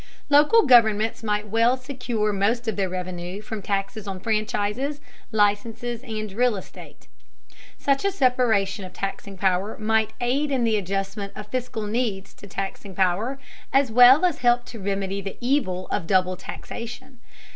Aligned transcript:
Local 0.31 0.65
governments 0.65 1.21
might 1.21 1.49
well 1.49 1.77
secure 1.77 2.33
most 2.33 2.67
of 2.67 2.75
their 2.75 2.89
revenue 2.89 3.39
from 3.39 3.61
taxes 3.61 4.07
on 4.07 4.19
franchises, 4.19 4.99
licenses, 5.31 6.01
and 6.01 6.31
real 6.33 6.55
estate. 6.57 7.07
Such 7.77 8.03
a 8.03 8.09
separation 8.11 8.83
of 8.83 8.93
taxing 8.93 9.37
power 9.37 9.77
might 9.77 10.13
aid 10.19 10.49
in 10.49 10.63
the 10.63 10.75
adjustment 10.75 11.33
of 11.35 11.45
fiscal 11.49 11.83
needs 11.85 12.33
to 12.33 12.47
taxing 12.47 12.95
power, 12.95 13.37
as 13.71 13.91
well 13.91 14.25
as 14.25 14.39
helping 14.39 14.65
to 14.65 14.79
remedy 14.79 15.21
the 15.21 15.37
evil 15.39 15.85
of 15.89 16.07
double 16.07 16.35
taxation. 16.35 17.19